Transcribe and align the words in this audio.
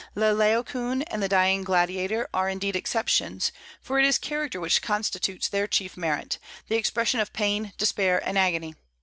The 0.15 0.33
Laocoön 0.33 1.03
and 1.11 1.21
the 1.21 1.29
Dying 1.29 1.63
Gladiator 1.63 2.27
are 2.33 2.49
indeed 2.49 2.75
exceptions, 2.75 3.51
for 3.79 3.99
it 3.99 4.05
is 4.07 4.17
character 4.17 4.59
which 4.59 4.81
constitutes 4.81 5.47
their 5.47 5.67
chief 5.67 5.95
merit, 5.95 6.39
the 6.69 6.75
expression 6.75 7.19
of 7.19 7.33
pain, 7.33 7.73
despair, 7.77 8.19
and 8.27 8.35
agony. 8.35 8.73